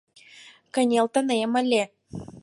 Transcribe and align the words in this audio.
Кынелтынем 0.73 1.53
ыле. 1.61 1.83